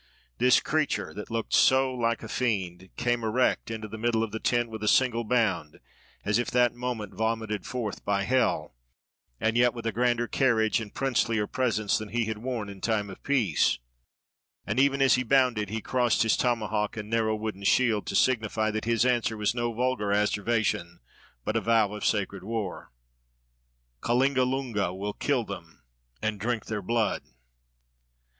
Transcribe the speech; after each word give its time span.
This 0.39 0.59
creature, 0.59 1.13
that 1.13 1.29
looked 1.29 1.53
so 1.53 1.93
like 1.93 2.23
a 2.23 2.27
fiend, 2.27 2.89
came 2.97 3.23
erect 3.23 3.69
into 3.69 3.87
the 3.87 3.99
middle 3.99 4.23
of 4.23 4.31
the 4.31 4.39
tent 4.39 4.67
with 4.71 4.81
a 4.81 4.87
single 4.87 5.23
bound, 5.23 5.79
as 6.25 6.39
if 6.39 6.49
that 6.49 6.73
moment 6.73 7.13
vomited 7.13 7.67
forth 7.67 8.03
by 8.03 8.23
hell, 8.23 8.73
and 9.39 9.55
yet 9.55 9.75
with 9.75 9.85
a 9.85 9.91
grander 9.91 10.27
carriage 10.27 10.81
and 10.81 10.95
princelier 10.95 11.45
presence 11.45 11.99
than 11.99 12.09
he 12.09 12.25
had 12.25 12.39
worn 12.39 12.67
in 12.67 12.81
time 12.81 13.11
of 13.11 13.21
peace; 13.21 13.77
and 14.65 14.79
even 14.79 15.03
as 15.03 15.13
he 15.13 15.21
bounded 15.23 15.69
he 15.69 15.81
crossed 15.81 16.23
his 16.23 16.35
tomahawk 16.35 16.97
and 16.97 17.07
narrow 17.07 17.35
wooden 17.35 17.63
shield, 17.63 18.07
to 18.07 18.15
signify 18.15 18.71
that 18.71 18.85
his 18.85 19.05
answer 19.05 19.37
was 19.37 19.53
no 19.53 19.71
vulgar 19.71 20.09
asseveration, 20.11 20.99
but 21.45 21.55
a 21.55 21.61
vow 21.61 21.93
of 21.93 22.03
sacred 22.03 22.43
war. 22.43 22.91
"KALINGALUNGA 24.01 24.95
WILL 24.97 25.13
KILL 25.13 25.43
THEM, 25.43 25.83
AND 26.23 26.39
DRINK 26.39 26.65
THEIR 26.65 26.81
BLOOD." 26.81 27.21